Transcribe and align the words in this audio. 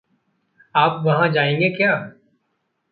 आप 0.75 1.01
वहाँ 1.05 1.29
जाएँगे 1.31 1.69
क्या? 1.69 1.93